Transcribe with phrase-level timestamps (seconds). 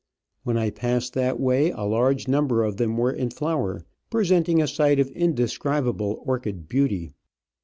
[0.41, 4.67] When I passed that way a large number of them were in flower, presenting a
[4.67, 7.11] sight of indescribable orchid beauty.